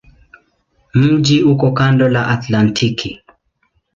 [0.93, 3.21] Mji uko kando la Atlantiki.